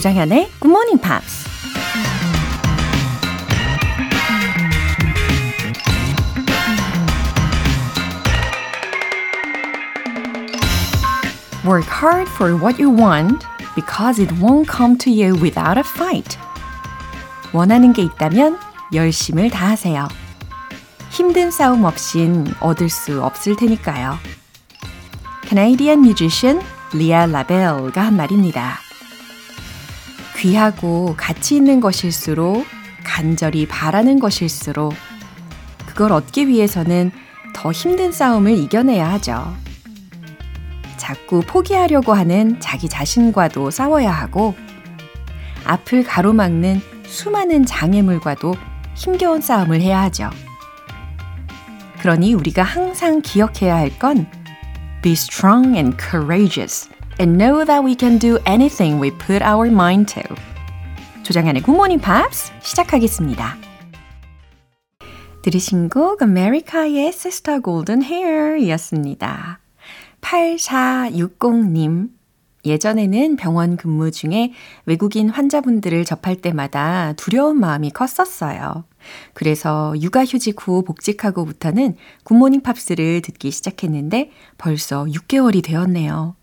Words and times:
조장현의 0.00 0.50
Good 0.60 0.66
Morning 0.66 0.98
Pops. 0.98 1.44
Work 11.66 11.86
hard 11.86 12.30
for 12.30 12.56
what 12.56 12.80
you 12.80 12.90
want 12.90 13.44
because 13.74 14.18
it 14.18 14.32
won't 14.40 14.66
come 14.66 14.96
to 14.96 15.12
you 15.12 15.34
without 15.34 15.76
a 15.76 15.84
fight. 15.84 16.38
원하는 17.52 17.92
게 17.92 18.00
있다면 18.00 18.58
열심을 18.94 19.50
다하세요. 19.50 20.08
힘든 21.10 21.50
싸움 21.50 21.84
없인 21.84 22.46
얻을 22.60 22.88
수 22.88 23.22
없을 23.22 23.54
테니까요. 23.54 24.18
Canadian 25.46 25.98
musician 26.00 26.62
리아 26.94 27.26
라벨가 27.26 28.00
한 28.00 28.16
말입니다. 28.16 28.89
귀하고 30.40 31.14
가치 31.18 31.56
있는 31.56 31.80
것일수록 31.80 32.64
간절히 33.04 33.66
바라는 33.66 34.18
것일수록 34.18 34.94
그걸 35.86 36.12
얻기 36.12 36.48
위해서는 36.48 37.10
더 37.54 37.70
힘든 37.72 38.10
싸움을 38.10 38.56
이겨내야 38.56 39.12
하죠. 39.12 39.54
자꾸 40.96 41.42
포기하려고 41.42 42.14
하는 42.14 42.58
자기 42.58 42.88
자신과도 42.88 43.70
싸워야 43.70 44.10
하고 44.10 44.54
앞을 45.66 46.04
가로막는 46.04 46.80
수많은 47.04 47.66
장애물과도 47.66 48.54
힘겨운 48.94 49.42
싸움을 49.42 49.82
해야 49.82 50.00
하죠. 50.04 50.30
그러니 52.00 52.32
우리가 52.32 52.62
항상 52.62 53.20
기억해야 53.20 53.76
할 53.76 53.90
건 53.98 54.26
Be 55.02 55.12
strong 55.12 55.76
and 55.76 55.98
courageous 56.00 56.88
and 57.20 57.36
know 57.36 57.64
that 57.66 57.84
we 57.84 57.94
can 57.94 58.18
do 58.18 58.38
anything 58.46 58.98
we 58.98 59.10
put 59.10 59.42
our 59.42 59.66
mind 59.66 60.08
to. 60.14 60.22
조장현의 61.22 61.62
Good 61.62 61.76
Morning 61.76 62.02
Pops 62.02 62.50
시작하겠습니다. 62.62 63.56
들으신 65.42 65.88
곡 65.90 66.22
아메리카의 66.22 67.08
Sister 67.08 67.60
Golden 67.62 68.02
Hair 68.02 68.56
이었습니다. 68.58 69.60
8460님 70.22 72.10
예전에는 72.64 73.36
병원 73.36 73.76
근무 73.76 74.10
중에 74.10 74.52
외국인 74.84 75.30
환자분들을 75.30 76.04
접할 76.04 76.36
때마다 76.36 77.14
두려운 77.14 77.58
마음이 77.58 77.90
컸었어요. 77.90 78.84
그래서 79.32 79.94
육아휴직 79.98 80.56
후 80.60 80.84
복직하고부터는 80.84 81.96
굿모닝 82.24 82.60
팝스를 82.60 83.22
듣기 83.22 83.50
시작했는데 83.50 84.30
벌써 84.58 85.04
6개월이 85.04 85.64
되었네요. 85.64 86.36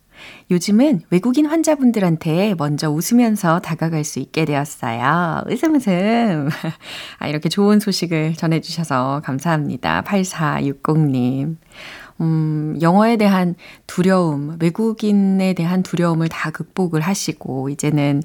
요즘은 0.51 1.01
외국인 1.09 1.45
환자분들한테 1.45 2.55
먼저 2.57 2.89
웃으면서 2.89 3.59
다가갈 3.59 4.03
수 4.03 4.19
있게 4.19 4.45
되었어요. 4.45 5.43
웃음 5.49 5.75
웃음. 5.75 6.49
아, 7.19 7.27
이렇게 7.27 7.49
좋은 7.49 7.79
소식을 7.79 8.33
전해주셔서 8.35 9.21
감사합니다. 9.23 10.03
8460님. 10.03 11.57
음, 12.19 12.77
영어에 12.81 13.17
대한 13.17 13.55
두려움, 13.85 14.57
외국인에 14.59 15.53
대한 15.53 15.83
두려움을 15.83 16.29
다 16.29 16.49
극복을 16.49 17.01
하시고, 17.01 17.69
이제는, 17.69 18.23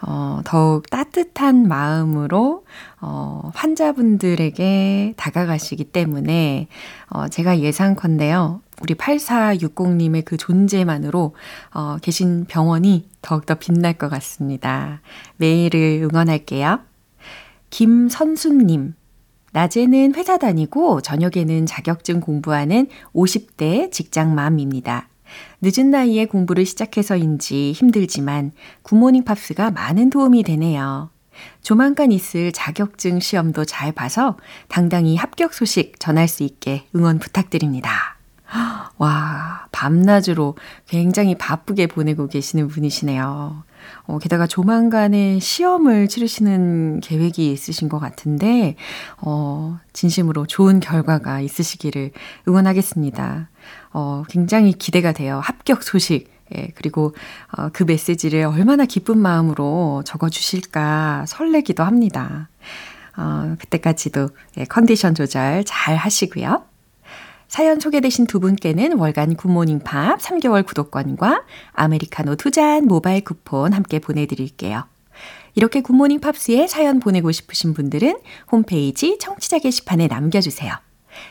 어, 0.00 0.40
더욱 0.44 0.88
따뜻한 0.88 1.68
마음으로, 1.68 2.64
어, 3.02 3.50
환자분들에게 3.54 5.14
다가가시기 5.16 5.84
때문에, 5.84 6.68
어, 7.10 7.28
제가 7.28 7.60
예상컨대요. 7.60 8.62
우리 8.84 8.92
8460님의 8.92 10.26
그 10.26 10.36
존재만으로, 10.36 11.34
어, 11.72 11.96
계신 12.02 12.44
병원이 12.44 13.08
더욱더 13.22 13.54
빛날 13.54 13.94
것 13.94 14.10
같습니다. 14.10 15.00
매일을 15.38 16.02
응원할게요. 16.02 16.80
김선수님. 17.70 18.94
낮에는 19.52 20.14
회사 20.16 20.36
다니고 20.36 21.00
저녁에는 21.00 21.64
자격증 21.64 22.20
공부하는 22.20 22.88
50대 23.14 23.90
직장맘입니다. 23.90 25.08
늦은 25.62 25.90
나이에 25.90 26.26
공부를 26.26 26.66
시작해서인지 26.66 27.72
힘들지만 27.72 28.52
굿모닝 28.82 29.24
팝스가 29.24 29.70
많은 29.70 30.10
도움이 30.10 30.42
되네요. 30.42 31.08
조만간 31.62 32.12
있을 32.12 32.52
자격증 32.52 33.18
시험도 33.20 33.64
잘 33.64 33.92
봐서 33.92 34.36
당당히 34.68 35.16
합격 35.16 35.54
소식 35.54 35.98
전할 35.98 36.28
수 36.28 36.42
있게 36.42 36.86
응원 36.94 37.18
부탁드립니다. 37.18 38.13
와, 39.04 39.66
밤낮으로 39.70 40.56
굉장히 40.88 41.34
바쁘게 41.34 41.88
보내고 41.88 42.26
계시는 42.26 42.68
분이시네요. 42.68 43.64
어, 44.06 44.18
게다가 44.18 44.46
조만간에 44.46 45.38
시험을 45.40 46.08
치르시는 46.08 47.00
계획이 47.00 47.52
있으신 47.52 47.90
것 47.90 47.98
같은데, 47.98 48.76
어, 49.18 49.78
진심으로 49.92 50.46
좋은 50.46 50.80
결과가 50.80 51.40
있으시기를 51.40 52.12
응원하겠습니다. 52.48 53.50
어, 53.92 54.22
굉장히 54.30 54.72
기대가 54.72 55.12
돼요. 55.12 55.40
합격 55.42 55.82
소식. 55.82 56.32
예, 56.54 56.68
그리고 56.74 57.14
어, 57.56 57.68
그 57.72 57.82
메시지를 57.84 58.44
얼마나 58.44 58.86
기쁜 58.86 59.18
마음으로 59.18 60.02
적어 60.06 60.30
주실까 60.30 61.24
설레기도 61.26 61.82
합니다. 61.82 62.48
어, 63.16 63.54
그때까지도 63.58 64.30
예, 64.58 64.64
컨디션 64.64 65.14
조절 65.14 65.64
잘 65.66 65.96
하시고요. 65.96 66.73
사연 67.54 67.78
소개되신 67.78 68.26
두 68.26 68.40
분께는 68.40 68.98
월간 68.98 69.36
굿모닝 69.36 69.78
팝스 69.84 70.18
3개월 70.18 70.66
구독권과 70.66 71.44
아메리카노 71.70 72.34
두 72.34 72.50
잔 72.50 72.86
모바일 72.86 73.22
쿠폰 73.22 73.72
함께 73.72 74.00
보내드릴게요. 74.00 74.82
이렇게 75.54 75.80
굿모닝 75.80 76.18
팝스에 76.18 76.66
사연 76.66 76.98
보내고 76.98 77.30
싶으신 77.30 77.72
분들은 77.72 78.18
홈페이지 78.50 79.18
청취자 79.20 79.60
게시판에 79.60 80.08
남겨주세요. 80.08 80.72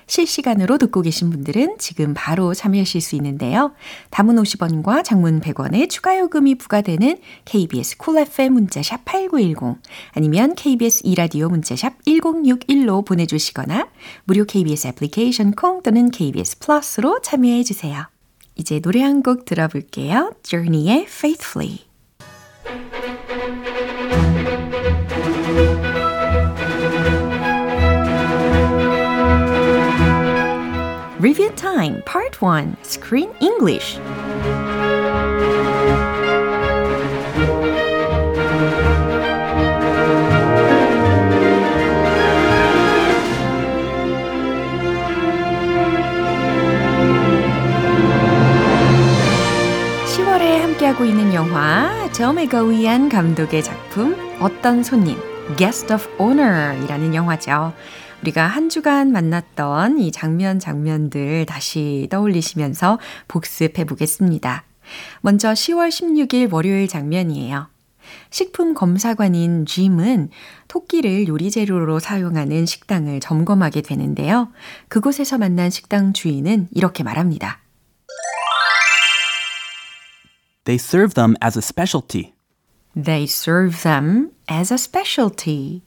실시간으로 0.07 0.77
듣고 0.77 1.01
계신 1.01 1.29
분들은 1.29 1.77
지금 1.79 2.13
바로 2.15 2.53
참여하실 2.53 3.01
수 3.01 3.15
있는데요. 3.15 3.73
단문 4.09 4.35
50원과 4.35 5.03
장문 5.03 5.41
100원의 5.41 5.89
추가 5.89 6.17
요금이 6.17 6.55
부과되는 6.55 7.17
KBS 7.45 7.97
Cool 7.97 8.27
FM 8.27 8.53
문자샵 8.53 9.05
8910 9.05 9.81
아니면 10.13 10.55
KBS 10.55 11.01
이라디오 11.05 11.49
문자샵 11.49 12.03
1061로 12.05 13.05
보내주시거나 13.05 13.87
무료 14.25 14.45
KBS 14.45 14.87
애플리케이션 14.87 15.51
콩 15.51 15.81
또는 15.83 16.11
KBS 16.11 16.59
플러스로 16.59 17.19
참여해 17.21 17.63
주세요. 17.63 18.07
이제 18.55 18.79
노래 18.79 19.01
한 19.01 19.23
곡 19.23 19.45
들어볼게요. 19.45 20.33
Journey의 20.43 21.03
Faithfully 21.03 21.79
Review 31.23 31.55
Time 31.55 32.01
Part 32.03 32.41
1 32.41 32.75
Screen 32.83 33.31
English 33.39 33.97
10월에 50.07 50.59
함께하고 50.59 51.05
있는 51.05 51.33
영화 51.33 52.09
거위한 52.49 53.07
감독의 53.07 53.63
작품 53.63 54.17
어떤 54.41 54.83
손님 54.83 55.15
Guest 55.55 55.93
of 55.93 56.05
Honor 56.19 56.77
이라는 56.83 57.15
영화죠. 57.15 57.73
우리가 58.23 58.47
한 58.47 58.69
주간 58.69 59.11
만났던 59.11 59.99
이 59.99 60.09
장면 60.11 60.57
장면들 60.57 61.45
다시 61.45 62.07
떠올리시면서 62.09 62.97
복습해 63.27 63.83
보겠습니다. 63.83 64.63
먼저 65.19 65.51
10월 65.51 65.89
16일 65.89 66.51
월요일 66.53 66.87
장면이에요. 66.87 67.67
식품 68.29 68.73
검사관인 68.75 69.65
짐은 69.65 70.29
토끼를 70.69 71.27
요리 71.27 71.51
재료로 71.51 71.99
사용하는 71.99 72.65
식당을 72.65 73.19
점검하게 73.19 73.81
되는데요. 73.81 74.49
그곳에서 74.87 75.37
만난 75.37 75.69
식당 75.69 76.13
주인은 76.13 76.69
이렇게 76.71 77.03
말합니다. 77.03 77.59
They 80.63 80.75
serve 80.75 81.13
them 81.13 81.35
as 81.43 81.57
a 81.57 81.61
specialty. 81.61 82.33
They 82.95 83.23
serve 83.25 83.81
them 83.83 84.31
as 84.49 84.71
a 84.71 84.75
specialty. 84.75 85.81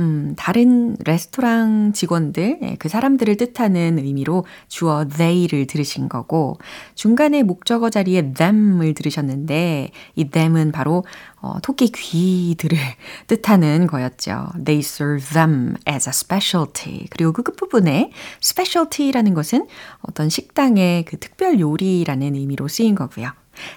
음, 0.00 0.34
다른 0.36 0.96
레스토랑 1.04 1.92
직원들, 1.92 2.58
네, 2.60 2.76
그 2.80 2.88
사람들을 2.88 3.36
뜻하는 3.36 3.98
의미로 3.98 4.44
주어 4.66 5.06
they를 5.06 5.66
들으신 5.66 6.08
거고, 6.08 6.58
중간에 6.96 7.44
목적어 7.44 7.90
자리에 7.90 8.32
them을 8.32 8.94
들으셨는데, 8.94 9.90
이 10.16 10.24
them은 10.30 10.72
바로 10.72 11.04
어, 11.40 11.60
토끼 11.60 11.92
귀들을 11.92 12.76
뜻하는 13.28 13.86
거였죠. 13.86 14.48
They 14.64 14.80
serve 14.80 15.28
them 15.32 15.74
as 15.86 16.08
a 16.08 16.10
specialty. 16.10 17.06
그리고 17.10 17.32
그 17.32 17.42
끝부분에 17.42 18.10
specialty라는 18.42 19.34
것은 19.34 19.68
어떤 20.00 20.28
식당의 20.30 21.04
그 21.04 21.18
특별 21.18 21.60
요리라는 21.60 22.34
의미로 22.34 22.66
쓰인 22.66 22.94
거고요. 22.94 23.30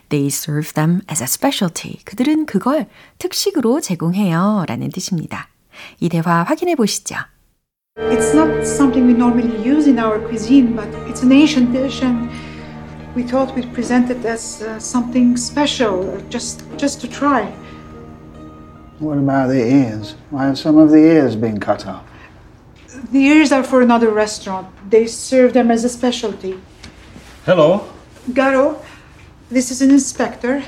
They 0.09 0.27
serve 0.27 0.71
them 0.73 1.01
as 1.11 1.21
a 1.21 1.25
specialty. 1.25 1.97
그들은 2.05 2.45
그걸 2.45 2.87
특식으로 3.19 3.81
제공해요. 3.81 4.63
라는 4.67 4.89
뜻입니다. 4.89 5.49
이 6.00 6.08
대화 6.08 6.42
확인해 6.42 6.74
보시죠. 6.74 7.16
It's 7.96 8.34
not 8.34 8.64
something 8.66 9.06
we 9.06 9.12
normally 9.12 9.52
use 9.62 9.86
in 9.86 9.98
our 9.98 10.18
cuisine, 10.18 10.74
but 10.74 10.88
it's 11.08 11.22
an 11.22 11.32
Asian 11.32 11.72
dish, 11.72 12.02
and 12.02 12.30
we 13.14 13.22
thought 13.22 13.54
we'd 13.54 13.72
present 13.74 14.10
it 14.10 14.24
as 14.24 14.62
uh, 14.62 14.78
something 14.78 15.36
special, 15.36 16.08
uh, 16.08 16.20
just 16.30 16.64
just 16.78 17.00
to 17.02 17.08
try. 17.08 17.52
What 18.98 19.18
about 19.18 19.48
the 19.48 19.60
ears? 19.60 20.14
Why 20.30 20.46
have 20.46 20.58
some 20.58 20.78
of 20.78 20.90
the 20.90 20.98
ears 21.04 21.36
been 21.36 21.60
cut 21.60 21.86
off? 21.86 22.04
The 23.10 23.18
ears 23.18 23.52
are 23.52 23.64
for 23.64 23.82
another 23.82 24.10
restaurant. 24.10 24.68
They 24.88 25.06
serve 25.06 25.52
them 25.52 25.70
as 25.70 25.84
a 25.84 25.88
specialty. 25.88 26.60
Hello. 27.44 27.84
Garo, 28.30 28.78
this 29.50 29.70
is 29.70 29.82
an 29.82 29.90
inspector. 29.90 30.62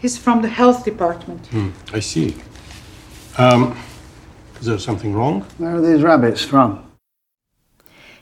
He's 0.00 0.16
from 0.16 0.40
the 0.40 0.48
health 0.48 0.84
department. 0.84 1.48
I 1.92 2.00
see. 2.00 2.34
Um, 3.37 3.75
is 4.59 4.65
there 4.65 4.79
something 4.79 5.13
wrong? 5.13 5.43
Where 5.57 5.75
are 5.75 5.81
these 5.81 6.01
rabbits 6.03 6.45
from? 6.45 6.79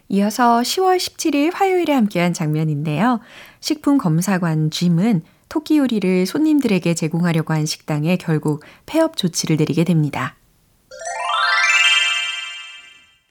이어서 0.09 0.61
10월 0.61 0.97
17일 0.97 1.53
화요일에 1.53 1.93
함께한 1.93 2.33
장면인데요. 2.33 3.19
식품 3.59 3.97
검사관 3.97 4.69
짐은 4.69 5.23
토끼 5.49 5.77
요리를 5.77 6.25
손님들에게 6.25 6.93
제공하려고 6.95 7.53
한 7.53 7.65
식당에 7.65 8.17
결국 8.17 8.63
폐업 8.85 9.17
조치를 9.17 9.57
내리게 9.57 9.83
됩니다. 9.83 10.35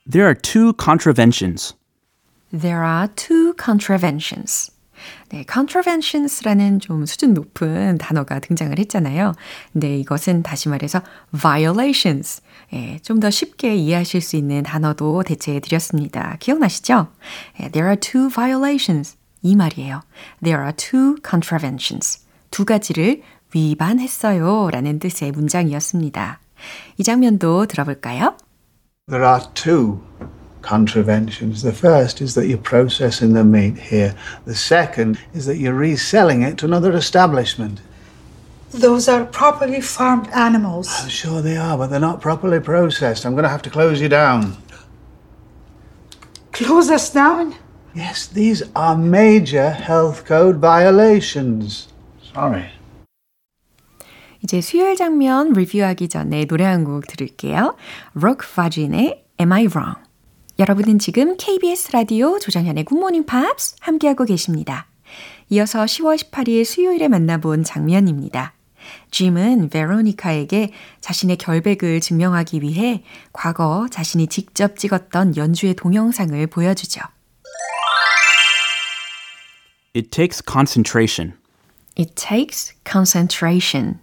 There 0.08 0.26
are 0.26 0.34
two 0.34 0.73
contraventions. 0.79 1.75
There 2.52 2.84
are 2.84 3.08
two 3.14 3.55
contraventions. 3.56 4.73
네, 5.31 5.45
contraventions라는 5.51 6.81
좀 6.81 7.07
수준 7.07 7.35
높은 7.35 7.99
단어가 7.99 8.39
등장을 8.41 8.79
했잖아요. 8.79 9.33
근데 9.73 9.97
이것은 9.99 10.43
다시 10.43 10.69
말해서 10.69 11.01
violations. 11.41 12.43
예, 12.73 12.99
좀 13.03 13.21
더 13.21 13.31
쉽게 13.31 13.77
이해하실 13.77 14.21
수 14.21 14.37
있는 14.37 14.63
단어도 14.63 15.23
대체해 15.23 15.61
드렸습니다. 15.61 16.37
기억나시죠? 16.41 17.09
예, 17.61 17.69
there 17.71 17.87
are 17.87 17.97
two 18.01 18.29
violations. 18.29 19.17
이 19.43 19.55
말이에요. 19.57 20.03
There 20.43 20.61
are 20.63 20.73
two 20.77 21.17
contraventions. 21.29 22.21
두 22.51 22.65
가지를 22.65 23.23
위반했어요. 23.55 24.71
라는 24.71 24.99
뜻의 24.99 25.33
문장이었습니다. 25.33 26.41
이 26.99 27.03
장면도 27.03 27.67
들어볼까요? 27.67 28.37
There 29.09 29.27
are 29.27 29.43
two 29.55 30.01
contraventions. 30.62 31.62
The 31.62 31.72
first 31.72 32.22
is 32.22 32.36
that 32.36 32.48
you're 32.48 32.58
processing 32.58 33.34
the 33.34 33.44
meat 33.44 33.78
here. 33.78 34.16
The 34.46 34.56
second 34.56 35.19
is 35.34 35.46
that 35.46 35.58
you're 35.58 35.74
reselling 35.74 36.42
it 36.42 36.58
to 36.60 36.66
another 36.66 36.92
establishment. 36.94 37.81
Those 38.72 39.08
are 39.08 39.24
properly 39.25 39.80
farmed 39.80 40.28
animals. 40.34 40.90
I'm 41.02 41.10
sure 41.10 41.42
they 41.42 41.56
are, 41.56 41.78
but 41.78 41.88
they're 41.88 42.02
not 42.02 42.19
properly 42.19 42.60
processed. 42.60 43.25
I'm 43.25 43.31
going 43.34 43.44
to 43.44 43.50
have 43.50 43.62
to 43.64 43.69
close 43.69 44.02
you 44.02 44.10
down. 44.10 44.58
Close 46.52 46.90
us 46.90 47.10
down? 47.12 47.56
Yes, 47.96 48.28
these 48.28 48.64
are 48.75 48.98
major 48.98 49.69
health 49.72 50.25
code 50.25 50.58
violations. 50.58 51.88
Sorry. 52.34 52.66
이제 54.44 54.62
수요일 54.62 54.96
장면 54.96 55.54
리뷰하기 55.54 56.10
전에 56.10 56.46
노래 56.46 56.66
한 56.66 56.84
곡 56.84 57.08
들을게요. 57.08 57.75
Rock 58.16 58.46
Vagin의 58.46 59.25
Am 59.40 59.52
I 59.52 59.68
Wrong? 59.68 59.96
여러분은 60.62 61.00
지금 61.00 61.37
KBS 61.37 61.91
라디오 61.91 62.38
조정현의 62.38 62.85
굿모닝 62.85 63.26
팝스 63.26 63.75
함께하고 63.81 64.25
계십니다. 64.25 64.87
이어서 65.50 65.85
10월 65.85 66.17
18일 66.17 66.64
수요일에 66.64 67.09
만나본 67.09 67.64
장면입니다. 67.64 68.55
짐은 69.11 69.70
베로니카에게 69.70 70.70
자신의 71.00 71.38
결백을 71.38 71.99
증명하기 71.99 72.62
위해 72.62 73.03
과거 73.32 73.88
자신이 73.91 74.29
직접 74.29 74.76
찍었던 74.76 75.37
연주회 75.37 75.75
동영상을 75.75 76.47
보여주죠. 76.47 77.00
It 79.97 80.11
takes 80.11 80.41
concentration. 80.49 81.37
It 81.99 82.15
takes 82.15 82.73
concentration. 82.88 83.99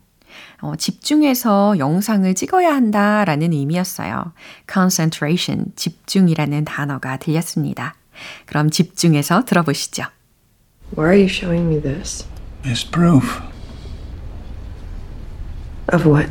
어, 0.61 0.75
집중해서 0.75 1.77
영상을 1.77 2.33
찍어야 2.35 2.73
한다라는 2.73 3.53
의미였어요. 3.53 4.33
concentration, 4.71 5.67
집중이라는 5.75 6.65
단어가 6.65 7.17
들렸습니다. 7.17 7.95
그럼 8.45 8.69
집중해서 8.69 9.45
들어보시죠. 9.45 10.03
Why 10.97 11.09
are 11.09 11.17
you 11.17 11.29
showing 11.29 11.67
me 11.67 11.81
this? 11.81 12.25
It's 12.63 12.83
proof. 12.83 13.41
Of 15.91 16.05
what? 16.05 16.29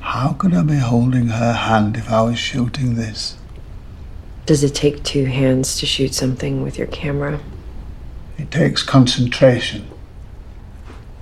How 0.00 0.34
could 0.38 0.54
I 0.54 0.62
be 0.62 0.78
holding 0.78 1.28
her 1.28 1.52
hand 1.52 1.96
if 1.96 2.10
I 2.10 2.22
was 2.22 2.38
shooting 2.38 2.94
this? 2.94 3.36
Does 4.46 4.62
it 4.62 4.74
take 4.74 5.02
two 5.02 5.24
hands 5.24 5.78
to 5.80 5.86
shoot 5.86 6.14
something 6.14 6.62
with 6.62 6.76
your 6.78 6.88
camera? 6.88 7.40
It 8.36 8.50
takes 8.50 8.82
concentration. 8.82 9.88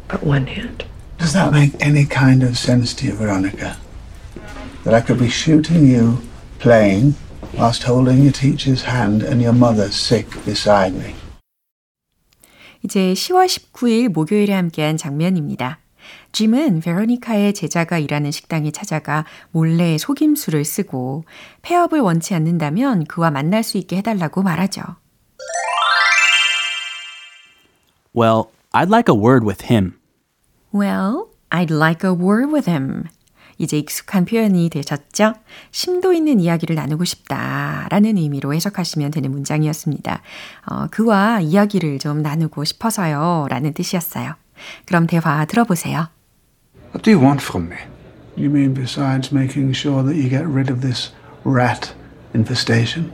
But 0.09 0.25
one 0.25 0.47
hand. 0.47 0.85
Does 1.23 1.35
that 1.35 1.53
make 1.53 1.71
any 1.79 2.05
kind 2.05 2.43
of 2.43 2.59
sense 2.59 2.93
to 2.95 3.07
you, 3.07 3.13
Veronica? 3.13 3.77
That 4.83 4.93
I 4.93 5.01
could 5.01 5.21
be 5.21 5.31
shooting 5.31 5.87
you, 5.87 6.19
playing, 6.59 7.15
whilst 7.57 7.85
holding 7.85 8.25
your 8.25 8.33
teacher's 8.33 8.83
hand 8.83 9.23
and 9.23 9.41
your 9.41 9.55
mother 9.55 9.87
sick 9.87 10.27
beside 10.45 10.95
me? 10.95 11.15
이제 12.83 13.13
10월 13.13 13.47
19일 13.47 14.09
목요일에 14.09 14.53
함께한 14.53 14.97
장면입니다. 14.97 15.79
짐은 16.33 16.81
베로니카의 16.81 17.55
제자가 17.55 18.01
일하는 18.01 18.33
식당에 18.33 18.73
찾아가 18.73 19.25
몰래 19.53 19.99
속임수를 19.99 20.65
쓰고 20.65 21.25
폐업을 21.63 22.01
원치 22.01 22.35
않는다면 22.35 23.05
그와 23.05 23.31
만날 23.31 23.63
수 23.63 23.79
있게 23.79 23.99
해달라고 23.99 24.43
말하죠. 24.43 24.83
Well, 28.13 28.51
I'd 28.73 28.91
like 28.91 29.09
a 29.09 29.17
word 29.17 29.47
with 29.47 29.71
him. 29.71 30.02
Well, 30.75 31.29
I'd 31.51 31.71
like 31.71 32.09
a 32.09 32.15
word 32.15 32.53
with 32.53 32.71
him. 32.71 33.05
이제 33.59 33.79
익숙한 33.79 34.25
표현이 34.25 34.71
되셨죠? 34.71 35.35
심도 35.71 36.13
있는 36.13 36.41
이야기를 36.41 36.75
나누고 36.75 37.05
싶다 37.05 37.87
라는 37.91 38.17
의미로 38.17 38.55
해석하시면 38.55 39.11
되는 39.11 39.31
문장이었습니다. 39.31 40.23
어, 40.67 40.87
그와 40.91 41.41
이야기를 41.41 41.99
좀 41.99 42.23
나누고 42.23 42.65
싶어서요 42.65 43.47
라는 43.51 43.73
뜻이었어요. 43.73 44.35
그럼 44.87 45.07
대화 45.07 45.45
들어보세요. 45.45 46.09
What 46.95 47.03
do 47.03 47.13
you 47.13 47.23
want 47.23 47.45
from 47.45 47.71
me? 47.71 47.79
You 48.37 48.51
mean 48.51 48.75
besides 48.75 49.33
making 49.33 49.77
sure 49.77 50.03
that 50.03 50.17
you 50.17 50.29
get 50.29 50.47
rid 50.47 50.73
of 50.73 50.81
this 50.81 51.13
rat 51.45 51.95
infestation? 52.35 53.13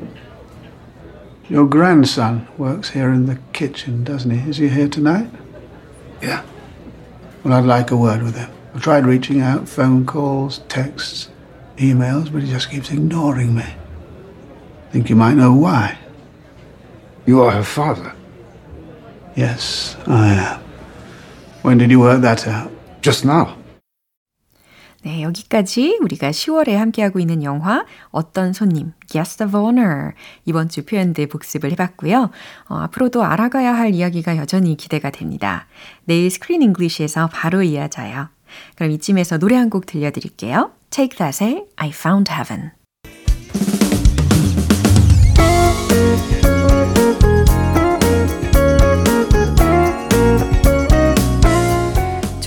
Your 1.50 1.68
grandson 1.68 2.46
works 2.58 2.92
here 2.94 3.12
in 3.12 3.26
the 3.26 3.38
kitchen, 3.52 4.04
doesn't 4.04 4.30
he? 4.30 4.48
Is 4.48 4.58
he 4.58 4.68
here 4.68 4.88
tonight? 4.88 5.30
Yeah. 6.22 6.42
Well, 7.48 7.56
I'd 7.56 7.64
like 7.64 7.90
a 7.92 7.96
word 7.96 8.22
with 8.22 8.36
him. 8.36 8.50
I've 8.74 8.82
tried 8.82 9.06
reaching 9.06 9.40
out, 9.40 9.66
phone 9.66 10.04
calls, 10.04 10.58
texts, 10.68 11.30
emails, 11.78 12.30
but 12.30 12.42
he 12.42 12.50
just 12.50 12.70
keeps 12.70 12.90
ignoring 12.90 13.54
me. 13.54 13.64
Think 14.92 15.08
you 15.08 15.16
might 15.16 15.32
know 15.32 15.54
why? 15.54 15.96
You 17.24 17.40
are 17.40 17.52
her 17.52 17.64
father. 17.64 18.12
Yes, 19.34 19.96
I 20.06 20.34
am. 20.34 20.60
When 21.62 21.78
did 21.78 21.90
you 21.90 22.00
work 22.00 22.20
that 22.20 22.46
out? 22.46 22.70
Just 23.00 23.24
now. 23.24 23.56
네, 25.08 25.22
여기까지 25.22 25.96
우리가 26.02 26.32
10월에 26.32 26.74
함께하고 26.74 27.18
있는 27.18 27.42
영화 27.42 27.86
어떤 28.10 28.52
손님, 28.52 28.92
Guest 29.06 29.42
of 29.42 29.56
Honor 29.56 30.12
이번 30.44 30.68
주 30.68 30.84
표현들 30.84 31.28
복습을 31.28 31.72
해봤고요. 31.72 32.28
어, 32.68 32.74
앞으로도 32.74 33.24
알아가야 33.24 33.72
할 33.74 33.94
이야기가 33.94 34.36
여전히 34.36 34.76
기대가 34.76 35.08
됩니다. 35.08 35.66
내일 36.04 36.30
Screen 36.30 36.60
English에서 36.60 37.30
바로 37.32 37.62
이어져요. 37.62 38.28
그럼 38.76 38.90
이쯤에서 38.92 39.38
노래 39.38 39.56
한 39.56 39.70
곡 39.70 39.86
들려드릴게요. 39.86 40.72
Take 40.90 41.16
That의 41.16 41.64
I 41.76 41.88
Found 41.88 42.30
Heaven. 42.30 42.77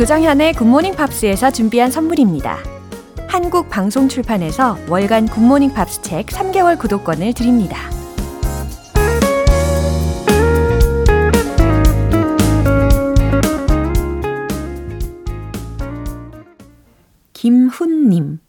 조정현의 0.01 0.53
굿모닝 0.53 0.95
팝스에서 0.95 1.51
준비한 1.51 1.91
선물입니다. 1.91 2.57
한국 3.27 3.69
방송 3.69 4.07
출판에서 4.09 4.75
월간 4.89 5.27
굿모닝 5.27 5.75
팝스 5.75 6.01
책 6.01 6.25
3개월 6.25 6.79
구독권을 6.79 7.35
드립니다. 7.35 7.77
김훈님. 17.33 18.39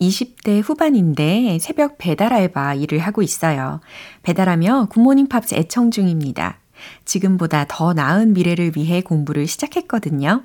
20대 0.00 0.62
후반인데 0.62 1.58
새벽 1.60 1.98
배달 1.98 2.32
알바 2.32 2.74
일을 2.74 3.00
하고 3.00 3.22
있어요. 3.22 3.80
배달하며 4.22 4.86
굿모닝 4.88 5.26
팝스 5.26 5.56
애청 5.56 5.90
중입니다. 5.90 6.61
지금보다 7.04 7.66
더 7.68 7.92
나은 7.92 8.32
미래를 8.32 8.72
위해 8.76 9.00
공부를 9.00 9.46
시작했거든요. 9.46 10.44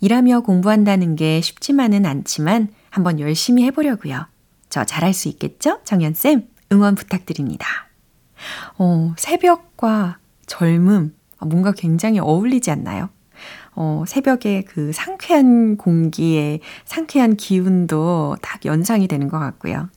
일하며 0.00 0.40
공부한다는 0.40 1.16
게 1.16 1.40
쉽지만은 1.40 2.06
않지만 2.06 2.68
한번 2.90 3.20
열심히 3.20 3.64
해보려고요. 3.64 4.26
저 4.68 4.84
잘할 4.84 5.12
수 5.12 5.28
있겠죠? 5.28 5.80
정연쌤, 5.84 6.48
응원 6.72 6.94
부탁드립니다. 6.94 7.66
어, 8.78 9.14
새벽과 9.18 10.18
젊음, 10.46 11.14
뭔가 11.40 11.72
굉장히 11.72 12.18
어울리지 12.18 12.70
않나요? 12.70 13.10
어, 13.74 14.04
새벽에 14.06 14.62
그 14.62 14.92
상쾌한 14.92 15.76
공기에 15.76 16.60
상쾌한 16.84 17.36
기운도 17.36 18.36
딱 18.42 18.64
연상이 18.64 19.08
되는 19.08 19.28
것 19.28 19.38
같고요. 19.38 19.88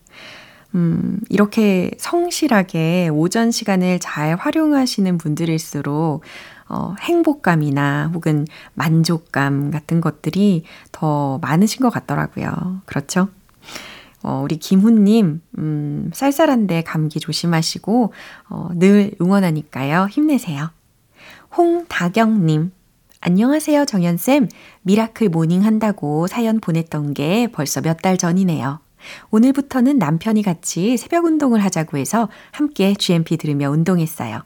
음, 0.76 1.20
이렇게 1.30 1.92
성실하게 1.98 3.10
오전 3.14 3.52
시간을 3.52 4.00
잘 4.00 4.36
활용하시는 4.36 5.18
분들일수록 5.18 6.24
어, 6.70 6.96
행복감이나 7.02 8.12
혹은 8.14 8.48
만족감 8.74 9.70
같은 9.70 10.02
것들이 10.02 10.64
더 10.92 11.38
많으신 11.40 11.82
것 11.82 11.90
같더라고요. 11.92 12.82
그렇죠? 12.86 13.30
어, 14.24 14.42
우리 14.44 14.56
김훈님, 14.58 15.42
음, 15.58 16.10
쌀쌀한데 16.14 16.84
감기 16.84 17.20
조심하시고, 17.20 18.14
어, 18.50 18.70
늘 18.76 19.12
응원하니까요. 19.22 20.08
힘내세요. 20.10 20.72
홍다경님, 21.56 22.72
안녕하세요, 23.20 23.86
정현쌤. 23.86 24.48
miracle 24.82 25.30
morning 25.30 25.64
한다고 25.66 26.28
사연 26.28 26.60
보냈던 26.60 27.14
게 27.14 27.48
벌써 27.52 27.82
몇 27.82 28.02
달 28.02 28.18
전이네요. 28.18 28.80
오늘부터는 29.32 29.98
남편이 29.98 30.44
같이 30.44 30.98
새벽 30.98 31.26
운동을 31.26 31.64
하자고 31.64 31.98
해서 31.98 32.30
함께 32.52 32.94
GMP 32.94 33.38
들으며 33.38 33.70
운동했어요. 33.70 34.42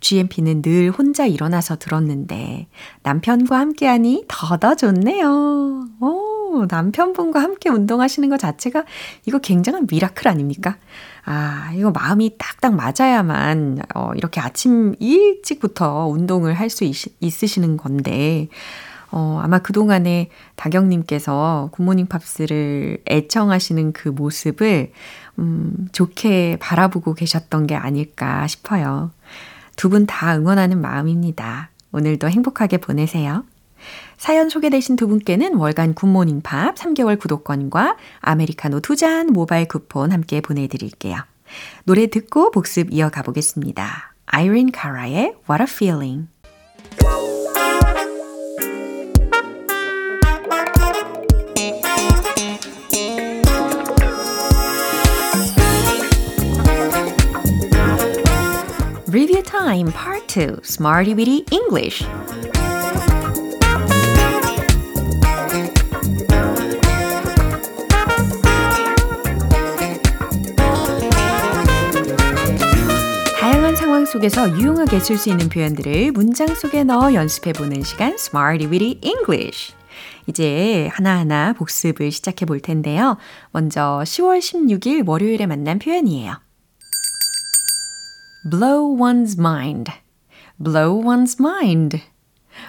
GMP는 0.00 0.62
늘 0.62 0.90
혼자 0.90 1.26
일어나서 1.26 1.76
들었는데 1.76 2.68
남편과 3.02 3.58
함께하니 3.58 4.24
더더 4.28 4.76
좋네요. 4.76 5.88
오, 6.00 6.66
남편분과 6.68 7.40
함께 7.40 7.70
운동하시는 7.70 8.28
것 8.28 8.38
자체가 8.38 8.84
이거 9.26 9.38
굉장한 9.38 9.88
miracle 9.90 10.28
아닙니까? 10.28 10.76
아, 11.24 11.72
이거 11.74 11.90
마음이 11.90 12.36
딱딱 12.38 12.74
맞아야만 12.76 13.80
어, 13.96 14.12
이렇게 14.14 14.40
아침 14.40 14.94
일찍부터 15.00 16.06
운동을 16.06 16.54
할 16.54 16.70
수 16.70 16.84
있으시는 17.20 17.76
건데 17.76 18.48
어, 19.16 19.38
아마 19.44 19.60
그동안에 19.60 20.28
다경님께서 20.56 21.68
굿모닝 21.70 22.06
팝스를 22.06 22.98
애청하시는 23.08 23.92
그 23.92 24.08
모습을, 24.08 24.90
음, 25.38 25.88
좋게 25.92 26.56
바라보고 26.60 27.14
계셨던 27.14 27.68
게 27.68 27.76
아닐까 27.76 28.44
싶어요. 28.48 29.12
두 29.76 29.88
분 29.88 30.06
다 30.06 30.36
응원하는 30.36 30.80
마음입니다. 30.80 31.70
오늘도 31.92 32.28
행복하게 32.28 32.78
보내세요. 32.78 33.44
사연 34.18 34.48
소개되신 34.48 34.96
두 34.96 35.06
분께는 35.06 35.54
월간 35.54 35.94
굿모닝 35.94 36.40
팝 36.42 36.74
3개월 36.74 37.16
구독권과 37.18 37.96
아메리카노 38.20 38.80
두 38.80 38.96
잔 38.96 39.28
모바일 39.28 39.68
쿠폰 39.68 40.10
함께 40.10 40.40
보내드릴게요. 40.40 41.18
노래 41.84 42.08
듣고 42.08 42.50
복습 42.50 42.88
이어가 42.92 43.22
보겠습니다. 43.22 44.14
아이린 44.26 44.72
카라의 44.72 45.36
What 45.48 45.62
a 45.62 45.66
Feeling 45.68 46.26
Review 59.14 59.44
Time 59.44 59.92
Part 59.92 60.26
2 60.26 60.58
Smarty 60.64 61.14
Weedy 61.14 61.44
English 61.52 62.04
다양한 73.38 73.76
상황 73.76 74.04
속에서 74.04 74.50
유용하게 74.50 74.98
쓸 74.98 75.16
수 75.16 75.30
있는 75.30 75.48
표현들을 75.48 76.10
문장 76.10 76.48
속에 76.48 76.82
넣어 76.82 77.14
연습해 77.14 77.52
보는 77.52 77.84
시간 77.84 78.14
Smarty 78.14 78.68
Weedy 78.68 78.98
English 79.00 79.74
이제 80.26 80.88
하나하나 80.92 81.52
복습을 81.52 82.10
시작해 82.10 82.46
볼 82.46 82.58
텐데요. 82.58 83.16
먼저 83.52 84.02
10월 84.04 84.40
16일 84.40 85.06
월요일에 85.06 85.46
만난 85.46 85.78
표현이에요. 85.78 86.43
Blow 88.48 88.96
one's 88.96 89.38
mind. 89.38 89.90
blow 90.62 91.02
one's 91.02 91.40
mind. 91.40 92.00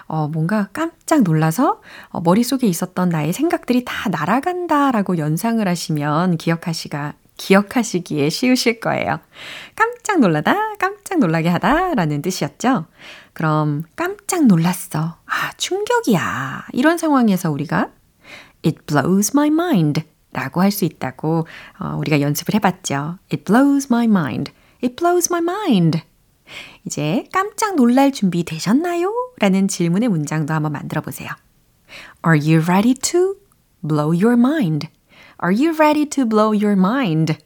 어, 0.07 0.27
뭔가 0.27 0.69
깜짝 0.73 1.21
놀라서 1.21 1.81
어, 2.09 2.21
머릿속에 2.21 2.67
있었던 2.67 3.09
나의 3.09 3.33
생각들이 3.33 3.85
다 3.85 4.09
날아간다라고 4.09 5.17
연상을 5.17 5.65
하시면 5.67 6.37
기억하시가, 6.37 7.13
기억하시기에 7.37 8.29
쉬우실 8.29 8.79
거예요. 8.79 9.19
깜짝 9.75 10.19
놀라다, 10.19 10.55
깜짝 10.79 11.19
놀라게 11.19 11.49
하다 11.49 11.93
라는 11.95 12.21
뜻이었죠. 12.21 12.85
그럼 13.33 13.83
깜짝 13.95 14.45
놀랐어. 14.45 15.17
아, 15.25 15.51
충격이야. 15.57 16.67
이런 16.73 16.97
상황에서 16.97 17.51
우리가 17.51 17.89
It 18.65 18.79
blows 18.87 19.31
my 19.35 19.49
mind 19.49 20.03
라고 20.31 20.61
할 20.61 20.71
수 20.71 20.85
있다고 20.85 21.47
어, 21.79 21.95
우리가 21.97 22.21
연습을 22.21 22.55
해봤죠. 22.55 23.19
It 23.31 23.43
blows 23.43 23.87
my 23.91 24.05
mind. 24.05 24.51
It 24.83 24.95
blows 24.95 25.31
my 25.31 25.41
mind. 25.41 26.01
이제 26.85 27.27
깜짝 27.31 27.75
놀랄 27.75 28.11
준비 28.11 28.43
되셨나요? 28.43 29.13
라는 29.39 29.67
질문의 29.67 30.09
문장도 30.09 30.53
한번 30.53 30.71
만들어 30.73 31.01
보세요. 31.01 31.29
Are 32.25 32.39
you 32.39 32.63
ready 32.63 32.93
to 32.93 33.35
blow 33.81 34.11
your 34.13 34.33
mind? 34.33 34.87
Are 35.43 35.53
you 35.53 35.75
ready 35.75 36.05
to 36.09 36.25
blow 36.25 36.53
your 36.53 36.73
mind? 36.73 37.37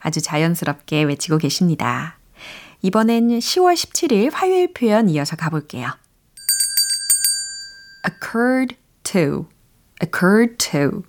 아주 0.00 0.20
자연스럽게 0.20 1.04
외치고 1.04 1.38
계십니다. 1.38 2.18
이번엔 2.82 3.28
10월 3.28 3.74
17일 3.74 4.30
화요일 4.32 4.72
표현 4.72 5.08
이어서 5.10 5.36
가볼게요. 5.36 5.90
occurred 8.06 8.76
to, 9.04 9.46
occurred 10.02 10.56
to. 10.58 11.04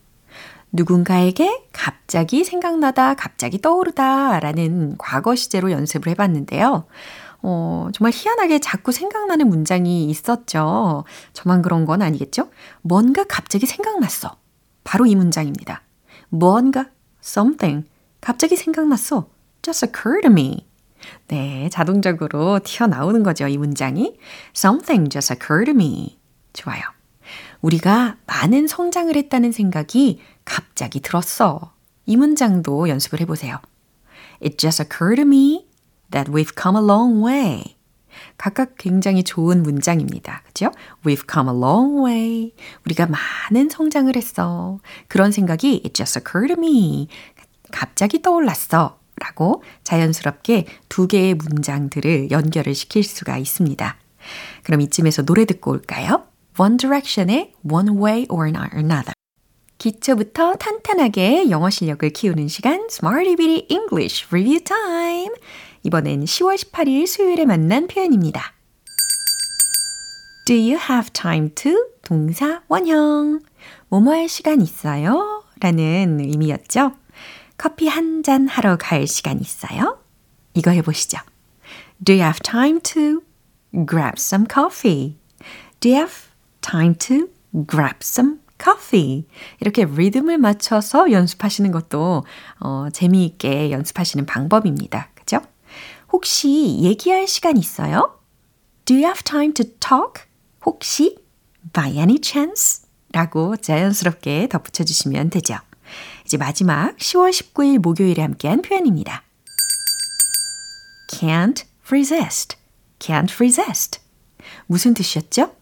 누군가에게 0.71 1.65
갑자기 1.73 2.43
생각나다, 2.43 3.13
갑자기 3.13 3.61
떠오르다 3.61 4.39
라는 4.39 4.95
과거 4.97 5.35
시제로 5.35 5.71
연습을 5.71 6.11
해봤는데요. 6.11 6.85
어, 7.43 7.89
정말 7.93 8.11
희한하게 8.13 8.59
자꾸 8.59 8.91
생각나는 8.91 9.47
문장이 9.49 10.09
있었죠. 10.09 11.03
저만 11.33 11.61
그런 11.61 11.85
건 11.85 12.01
아니겠죠? 12.01 12.49
뭔가 12.81 13.23
갑자기 13.23 13.65
생각났어. 13.65 14.37
바로 14.83 15.05
이 15.05 15.15
문장입니다. 15.15 15.81
뭔가, 16.29 16.87
something, 17.23 17.87
갑자기 18.21 18.55
생각났어. 18.55 19.27
just 19.61 19.85
occurred 19.85 20.21
to 20.21 20.31
me. 20.31 20.67
네, 21.27 21.69
자동적으로 21.71 22.59
튀어나오는 22.63 23.23
거죠, 23.23 23.47
이 23.47 23.57
문장이. 23.57 24.17
Something 24.55 25.09
just 25.09 25.33
occurred 25.33 25.65
to 25.65 25.73
me. 25.73 26.19
좋아요. 26.53 26.81
우리가 27.61 28.17
많은 28.25 28.67
성장을 28.67 29.15
했다는 29.15 29.51
생각이 29.51 30.19
갑자기 30.45 30.99
들었어. 30.99 31.73
이 32.05 32.17
문장도 32.17 32.89
연습을 32.89 33.21
해보세요. 33.21 33.59
It 34.43 34.57
just 34.57 34.81
occurred 34.81 35.21
to 35.21 35.25
me 35.25 35.67
that 36.11 36.31
we've 36.31 36.53
come 36.59 36.77
a 36.79 36.83
long 36.83 37.23
way. 37.23 37.75
각각 38.37 38.75
굉장히 38.77 39.23
좋은 39.23 39.63
문장입니다. 39.63 40.41
그죠? 40.45 40.71
We've 41.05 41.31
come 41.31 41.49
a 41.49 41.57
long 41.57 42.03
way. 42.03 42.53
우리가 42.85 43.07
많은 43.07 43.69
성장을 43.69 44.13
했어. 44.15 44.79
그런 45.07 45.31
생각이 45.31 45.81
it 45.85 45.93
just 45.93 46.19
occurred 46.19 46.53
to 46.53 46.61
me. 46.61 47.07
갑자기 47.71 48.21
떠올랐어. 48.21 48.99
라고 49.17 49.61
자연스럽게 49.83 50.65
두 50.89 51.07
개의 51.07 51.35
문장들을 51.35 52.31
연결을 52.31 52.73
시킬 52.73 53.03
수가 53.03 53.37
있습니다. 53.37 53.95
그럼 54.63 54.81
이쯤에서 54.81 55.21
노래 55.23 55.45
듣고 55.45 55.71
올까요? 55.71 56.30
One 56.57 56.77
Direction의 56.77 57.53
One 57.63 57.89
Way 57.97 58.27
or 58.29 58.45
Another. 58.47 59.13
기초부터 59.77 60.55
탄탄하게 60.55 61.49
영어 61.49 61.69
실력을 61.69 62.07
키우는 62.09 62.47
시간 62.47 62.85
Smarty 62.89 63.35
Bitty 63.35 63.65
English 63.69 64.27
Review 64.29 64.63
Time. 64.63 65.33
이번엔 65.83 66.25
10월 66.25 66.55
18일 66.55 67.07
수요일에 67.07 67.45
만난 67.45 67.87
표현입니다. 67.87 68.53
Do 70.45 70.55
you 70.55 70.77
have 70.77 71.09
time 71.13 71.49
to? 71.55 71.71
동사 72.03 72.61
원형. 72.67 73.39
뭐뭐 73.89 74.13
할 74.13 74.29
시간 74.29 74.61
있어요? 74.61 75.43
라는 75.59 76.19
의미였죠. 76.19 76.91
커피 77.57 77.87
한 77.87 78.23
잔 78.23 78.47
하러 78.47 78.77
갈 78.77 79.07
시간 79.07 79.39
있어요? 79.39 79.99
이거 80.53 80.69
해보시죠. 80.71 81.17
Do 82.03 82.13
you 82.13 82.23
have 82.23 82.39
time 82.43 82.79
to 82.81 83.21
grab 83.87 84.15
some 84.17 84.45
coffee? 84.51 85.17
Do 85.79 85.89
you 85.89 85.99
have 86.01 86.30
time 86.61 86.95
to 86.95 87.27
grab 87.67 87.97
some 88.01 88.39
coffee? 88.63 89.25
이렇게 89.59 89.85
리듬을 89.85 90.37
맞춰서 90.37 91.11
연습하시는 91.11 91.71
것도 91.71 92.23
어, 92.59 92.87
재미있게 92.93 93.71
연습하시는 93.71 94.25
방법입니다. 94.25 95.09
그죠? 95.15 95.41
혹시 96.11 96.79
얘기할 96.81 97.27
시간 97.27 97.57
있어요? 97.57 98.19
Do 98.85 98.95
you 98.95 99.05
have 99.05 99.23
time 99.23 99.53
to 99.53 99.65
talk? 99.79 100.25
혹시? 100.65 101.17
By 101.73 101.97
any 101.97 102.17
chance? 102.21 102.83
라고 103.11 103.57
자연스럽게 103.57 104.47
덧붙여 104.49 104.83
주시면 104.83 105.29
되죠. 105.29 105.55
이제 106.25 106.37
마지막 106.37 106.95
10월 106.97 107.31
19일 107.31 107.79
목요일에 107.79 108.21
함께한 108.21 108.61
표현입니다. 108.61 109.23
can't 111.09 111.65
resist, 111.87 112.55
can't 112.99 113.33
resist. 113.35 113.99
무슨 114.65 114.93
뜻이었죠? 114.93 115.53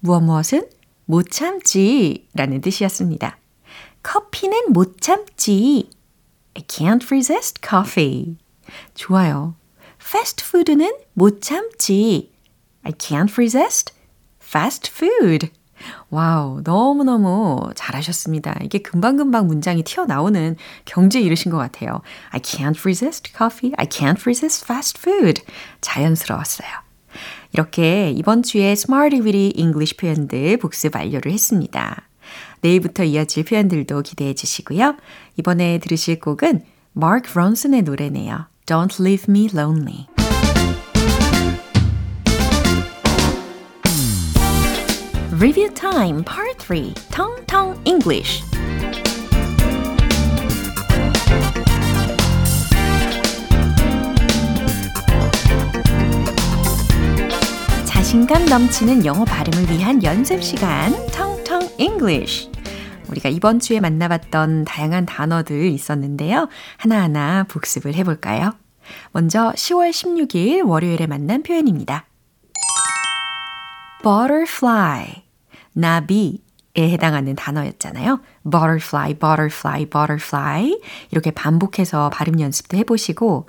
무엇 0.00 0.20
무엇은 0.20 0.68
못 1.04 1.30
참지 1.30 2.28
라는 2.34 2.60
뜻이었습니다. 2.60 3.38
커피는 4.02 4.72
못 4.72 5.00
참지. 5.00 5.90
I 6.54 6.62
can't 6.64 7.04
resist 7.06 7.60
coffee. 7.66 8.36
좋아요. 8.94 9.54
패스트푸드는 9.98 10.92
못 11.12 11.42
참지. 11.42 12.32
I 12.82 12.92
can't 12.92 13.32
resist 13.32 13.92
fast 14.42 14.90
food. 14.90 15.50
와우, 16.10 16.60
너무너무 16.62 17.70
잘하셨습니다. 17.74 18.58
이게 18.62 18.80
금방금방 18.80 19.46
문장이 19.46 19.82
튀어나오는 19.82 20.56
경지에 20.84 21.22
이르신 21.22 21.50
것 21.50 21.58
같아요. 21.58 22.02
I 22.30 22.40
can't 22.40 22.78
resist 22.80 23.32
coffee. 23.36 23.72
I 23.76 23.86
can't 23.86 24.20
resist 24.20 24.64
fast 24.64 24.98
food. 24.98 25.42
자연스러웠어요. 25.80 26.89
이렇게 27.52 28.10
이번 28.10 28.42
주에 28.42 28.72
Smarty 28.72 29.20
Weedy 29.22 29.52
English 29.56 29.96
표현들 29.96 30.56
복습 30.58 30.94
완료를 30.94 31.32
했습니다. 31.32 32.08
내일부터 32.60 33.04
이어질 33.04 33.44
표현들도 33.44 34.02
기대해 34.02 34.34
주시고요. 34.34 34.96
이번에 35.36 35.78
들으실 35.78 36.20
곡은 36.20 36.62
Mark 36.96 37.32
Ronson의 37.32 37.82
노래네요. 37.82 38.46
Don't 38.66 39.00
Leave 39.00 39.24
Me 39.28 39.48
Lonely. 39.52 40.06
Review 45.40 45.72
Time 45.72 46.22
Part 46.22 46.58
3 46.58 46.92
Tong 47.10 47.46
Tong 47.46 47.80
English 47.86 48.44
자신감 58.10 58.46
넘치는 58.46 59.04
영어 59.06 59.24
발음을 59.24 59.70
위한 59.70 60.02
연습 60.02 60.42
시간 60.42 60.90
텅텅 61.12 61.60
English 61.78 62.50
우리가 63.08 63.28
이번 63.28 63.60
주에 63.60 63.78
만나봤던 63.78 64.64
다양한 64.64 65.06
단어들 65.06 65.66
있었는데요. 65.66 66.48
하나하나 66.76 67.44
복습을 67.44 67.94
해볼까요? 67.94 68.54
먼저 69.12 69.52
10월 69.54 69.90
16일 69.90 70.68
월요일에 70.68 71.06
만난 71.06 71.44
표현입니다. 71.44 72.06
butterfly, 74.02 75.22
나비에 75.74 76.38
해당하는 76.78 77.34
단어였잖아요. 77.34 78.20
butterfly, 78.44 79.14
butterfly, 79.14 79.86
butterfly. 79.86 80.80
이렇게 81.10 81.30
반복해서 81.30 82.10
발음 82.10 82.40
연습도 82.40 82.76
해보시고, 82.76 83.48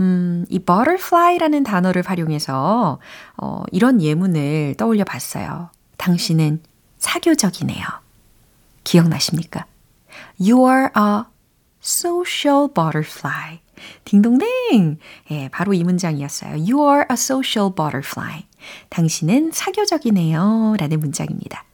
음, 0.00 0.46
이 0.48 0.58
butterfly라는 0.58 1.64
단어를 1.64 2.02
활용해서, 2.06 2.98
어, 3.36 3.62
이런 3.72 4.00
예문을 4.00 4.74
떠올려 4.78 5.04
봤어요. 5.04 5.70
당신은 5.98 6.62
사교적이네요. 6.98 7.84
기억나십니까? 8.84 9.66
You 10.40 10.66
are 10.66 10.88
a 10.96 11.24
social 11.82 12.68
butterfly. 12.74 13.60
딩동댕! 14.04 14.98
예, 15.30 15.48
바로 15.48 15.74
이 15.74 15.82
문장이었어요. 15.82 16.52
You 16.52 16.80
are 16.88 17.04
a 17.10 17.14
social 17.14 17.72
butterfly. 17.74 18.46
당신은 18.88 19.50
사교적이네요. 19.52 20.76
라는 20.78 21.00
문장입니다. 21.00 21.64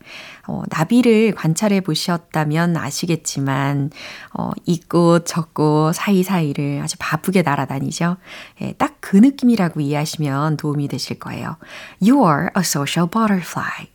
어, 0.49 0.63
나비를 0.69 1.35
관찰해 1.37 1.81
보셨다면 1.83 2.77
아시겠지만, 2.77 3.91
어, 4.35 4.51
이꽃 4.67 5.27
저꽃 5.27 5.95
사이사이를 5.95 6.81
아주 6.83 6.97
바쁘게 6.99 7.43
날아다니죠. 7.43 8.17
예, 8.63 8.73
딱 8.73 8.99
그 9.09 9.17
느낌이라고 9.17 9.81
이해하시면 9.81 10.59
도움이 10.59 10.87
되실 10.89 11.19
거예요. 11.19 11.57
You 12.03 12.23
are 12.27 12.49
a 12.55 12.61
social 12.61 13.09
butterfly. 13.09 13.89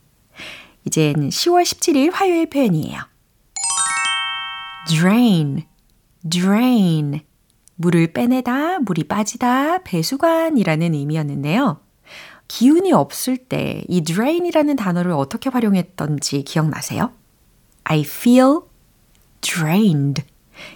이젠 0.85 1.29
10월 1.29 1.61
17일 1.61 2.11
화요일 2.11 2.49
표현이에요. 2.49 2.99
drain, 4.87 5.67
drain. 6.27 7.21
물을 7.75 8.11
빼내다, 8.11 8.79
물이 8.79 9.03
빠지다, 9.03 9.83
배수관이라는 9.83 10.95
의미였는데요. 10.95 11.82
기운이 12.53 12.93
없을 12.93 13.35
때 13.35 13.83
이 13.87 14.01
drain이라는 14.01 14.75
단어를 14.75 15.11
어떻게 15.13 15.49
활용했던지 15.49 16.43
기억나세요? 16.43 17.11
I 17.83 18.01
feel 18.01 18.59
drained. 19.41 20.21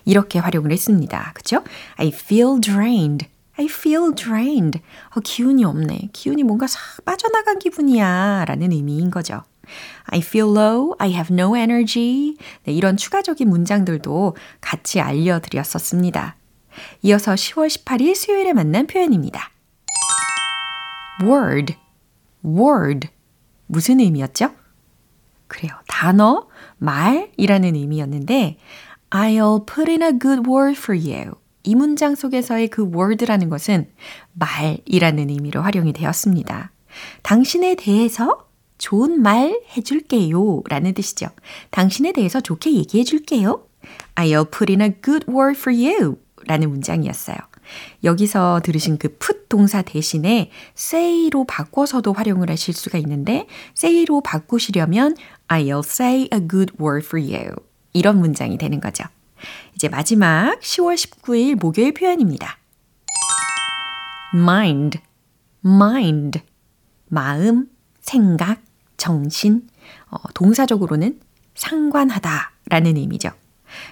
이렇게 0.03 0.39
활용을 0.39 0.71
했습니다. 0.71 1.33
그죠? 1.35 1.63
I 1.97 2.07
feel 2.07 2.59
drained. 2.59 3.27
I 3.59 3.65
feel 3.65 4.15
drained. 4.15 4.81
어, 5.15 5.19
기운이 5.19 5.63
없네. 5.65 6.09
기운이 6.13 6.41
뭔가 6.41 6.65
싹 6.65 7.05
빠져나간 7.05 7.59
기분이야. 7.59 8.45
라는 8.47 8.71
의미인 8.71 9.11
거죠. 9.11 9.43
I 10.05 10.21
feel 10.21 10.49
low. 10.49 10.95
I 10.97 11.13
have 11.13 11.31
no 11.31 11.55
energy. 11.55 12.37
네, 12.63 12.73
이런 12.73 12.97
추가적인 12.97 13.47
문장들도 13.47 14.35
같이 14.61 14.99
알려드렸었습니다. 14.99 16.37
이어서 17.03 17.35
10월 17.35 17.67
18일 17.67 18.15
수요일에 18.15 18.53
만난 18.53 18.87
표현입니다. 18.87 19.51
Word, 21.23 21.75
word. 22.43 23.09
무슨 23.67 23.99
의미였죠? 23.99 24.51
그래요. 25.47 25.71
단어, 25.87 26.47
말이라는 26.77 27.75
의미였는데, 27.75 28.57
I'll 29.09 29.65
put 29.65 29.89
in 29.89 30.01
a 30.01 30.11
good 30.19 30.49
word 30.49 30.77
for 30.77 30.97
you. 30.97 31.35
이 31.63 31.75
문장 31.75 32.15
속에서의 32.15 32.69
그 32.69 32.83
word라는 32.83 33.49
것은 33.49 33.89
말이라는 34.33 35.29
의미로 35.29 35.61
활용이 35.61 35.93
되었습니다. 35.93 36.71
당신에 37.23 37.75
대해서 37.75 38.47
좋은 38.77 39.21
말 39.21 39.59
해줄게요. 39.75 40.63
라는 40.69 40.93
뜻이죠. 40.93 41.27
당신에 41.71 42.11
대해서 42.11 42.39
좋게 42.39 42.73
얘기해 42.73 43.03
줄게요. 43.03 43.65
I'll 44.15 44.49
put 44.49 44.71
in 44.71 44.81
a 44.81 44.93
good 45.01 45.25
word 45.29 45.59
for 45.59 45.75
you. 45.75 46.17
라는 46.45 46.69
문장이었어요. 46.69 47.37
여기서 48.03 48.61
들으신 48.63 48.97
그 48.97 49.09
put 49.17 49.47
동사 49.49 49.81
대신에 49.81 50.51
say로 50.75 51.45
바꿔서도 51.45 52.13
활용을 52.13 52.49
하실 52.49 52.73
수가 52.73 52.97
있는데 52.99 53.47
say로 53.75 54.21
바꾸시려면 54.21 55.15
I'll 55.47 55.85
say 55.85 56.27
a 56.33 56.47
good 56.47 56.73
word 56.79 57.05
for 57.05 57.21
you. 57.21 57.51
이런 57.93 58.19
문장이 58.19 58.57
되는 58.57 58.79
거죠. 58.79 59.05
이제 59.75 59.89
마지막 59.89 60.59
10월 60.59 60.95
19일 60.95 61.55
목요일 61.55 61.93
표현입니다. 61.93 62.57
mind, 64.33 64.99
mind. 65.65 66.41
마음, 67.07 67.69
생각, 68.01 68.61
정신. 68.97 69.67
어, 70.09 70.17
동사적으로는 70.33 71.19
상관하다 71.55 72.51
라는 72.69 72.97
의미죠. 72.97 73.31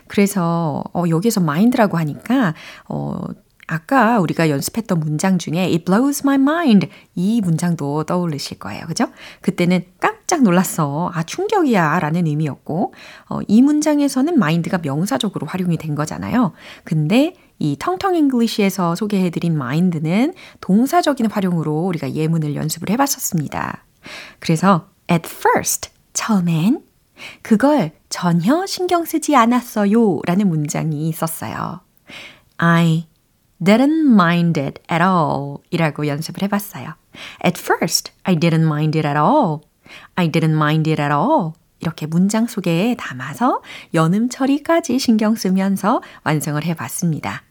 그래서 0.08 0.84
어, 0.94 1.04
여기서 1.10 1.42
mind라고 1.42 1.98
하니까 1.98 2.54
어, 2.88 3.22
아까 3.68 4.20
우리가 4.20 4.50
연습했던 4.50 5.00
문장 5.00 5.38
중에 5.38 5.60
it 5.60 5.86
blows 5.86 6.22
my 6.24 6.36
mind 6.36 6.88
이 7.16 7.42
문장도 7.42 8.04
떠올리실 8.04 8.60
거예요. 8.60 8.86
그죠? 8.86 9.08
그때는 9.42 9.86
깜짝 10.00 10.44
놀랐어. 10.44 11.12
아, 11.14 11.24
충격이야 11.24 12.00
라는 12.00 12.28
의미였고 12.28 12.94
어, 13.30 13.40
이 13.48 13.62
문장에서는 13.62 14.34
mind가 14.36 14.80
명사적으로 14.80 15.48
활용이 15.48 15.78
된 15.78 15.96
거잖아요. 15.96 16.54
근데 16.84 17.36
이 17.58 17.76
텅텅 17.80 18.16
잉글리시에서 18.16 18.96
소개해드린 18.96 19.56
mind는 19.56 20.34
동사적인 20.62 21.32
활용으로 21.32 21.86
우리가 21.88 22.14
예문을 22.14 22.56
연습을 22.56 22.90
해봤었습니다. 22.92 23.84
그래서 24.40 24.90
at 25.10 25.28
first 25.28 25.90
처음엔 26.14 26.84
그걸 27.42 27.92
전혀 28.10 28.66
신경 28.66 29.06
쓰지 29.06 29.36
않았어요 29.36 30.20
라는 30.26 30.50
문장이 30.50 31.08
있었어요. 31.10 31.80
I 32.58 33.08
didn't 33.64 34.12
mind 34.14 34.60
it 34.60 34.82
at 34.92 35.04
all 35.04 35.58
이라고 35.70 36.08
연습을 36.08 36.44
해봤어요. 36.44 36.94
At 37.46 37.60
first, 37.60 38.12
I 38.24 38.36
didn't 38.36 38.66
mind 38.66 38.98
it 38.98 39.08
at 39.08 39.18
all. 39.18 39.62
I 40.16 40.30
didn't 40.30 40.56
mind 40.56 40.90
it 40.90 41.02
at 41.02 41.14
all. 41.14 41.54
이렇게 41.80 42.06
문장 42.08 42.48
속에 42.48 42.96
담아서 42.98 43.62
연음 43.94 44.30
처리까지 44.30 44.98
신경 45.00 45.36
쓰면서 45.36 46.02
완성을 46.24 46.64
해봤습니다. 46.64 47.44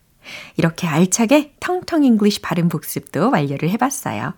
이렇게 0.57 0.87
알차게 0.87 1.55
텅텅 1.61 2.03
English 2.03 2.41
발음 2.41 2.69
복습도 2.69 3.31
완료를 3.31 3.69
해봤어요. 3.71 4.33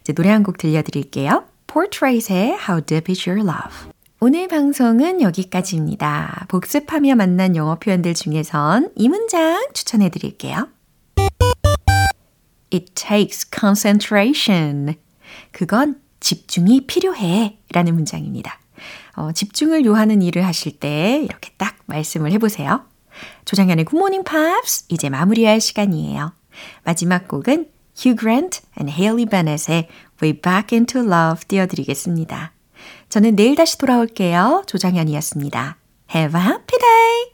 이제 0.00 0.12
노래 0.12 0.30
한 0.30 0.44
곡 0.44 0.56
들려드릴게요. 0.58 1.44
Portrait의 1.66 2.56
How 2.68 2.80
Deep 2.84 3.10
Is 3.12 3.28
Your 3.28 3.42
Love. 3.46 3.90
오늘 4.20 4.46
방송은 4.48 5.20
여기까지입니다. 5.20 6.46
복습하며 6.48 7.16
만난 7.16 7.56
영어 7.56 7.74
표현들 7.74 8.14
중에선 8.14 8.92
이 8.94 9.08
문장 9.08 9.66
추천해 9.74 10.08
드릴게요. 10.08 10.68
It 12.72 12.92
takes 12.94 13.48
concentration. 13.50 14.96
그건 15.52 16.00
집중이 16.20 16.86
필요해 16.86 17.58
라는 17.72 17.94
문장입니다. 17.94 18.58
어, 19.16 19.32
집중을 19.32 19.84
요하는 19.84 20.22
일을 20.22 20.44
하실 20.44 20.78
때 20.78 21.20
이렇게 21.22 21.50
딱 21.56 21.76
말씀을 21.86 22.32
해보세요. 22.32 22.84
조장현의 23.44 23.84
굿모닝 23.84 24.24
팝스 24.24 24.86
이제 24.88 25.08
마무리할 25.08 25.60
시간이에요. 25.60 26.32
마지막 26.82 27.28
곡은 27.28 27.68
Hugh 27.96 28.18
Grant 28.18 28.62
and 28.78 28.92
Haley 28.92 29.26
Bennett의 29.26 29.88
Way 30.20 30.40
Back 30.40 30.76
Into 30.76 31.02
Love 31.02 31.44
띄워드리겠습니다. 31.46 32.52
저는 33.08 33.36
내일 33.36 33.54
다시 33.54 33.78
돌아올게요. 33.78 34.64
조장현이었습니다. 34.66 35.76
Have 36.14 36.40
a 36.40 36.46
happy 36.46 36.78
day! 36.78 37.33